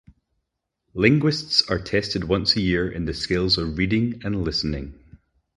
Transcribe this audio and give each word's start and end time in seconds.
Linguists 0.95 1.61
are 1.69 1.77
tested 1.77 2.23
once 2.23 2.55
a 2.55 2.59
year 2.59 2.91
in 2.91 3.05
the 3.05 3.13
skills 3.13 3.59
of 3.59 3.77
reading 3.77 4.19
and 4.25 4.43
listening. 4.43 4.97